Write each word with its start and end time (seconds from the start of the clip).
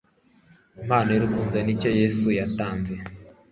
impano 0.81 1.09
yurukundo 1.11 1.55
nicyo 1.61 1.89
yesu 1.99 2.27
yatanze 2.39 2.93